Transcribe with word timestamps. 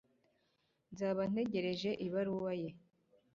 Nzaba 0.91 1.21
ntegereje 1.31 1.91
ibaruwa 2.05 2.53
ye. 2.61 2.69